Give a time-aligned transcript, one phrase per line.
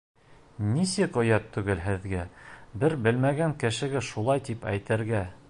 [0.77, 2.23] —Нисек оят түгел һеҙгә,
[2.85, 5.25] бер белмәгән кешегә шулай тип әйтергә?